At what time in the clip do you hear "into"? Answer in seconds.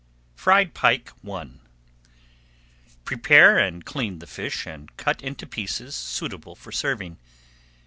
5.21-5.45